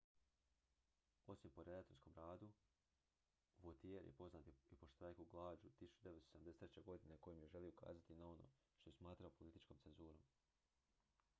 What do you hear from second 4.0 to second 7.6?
je poznat i po štrajku glađu 1973. godine kojim je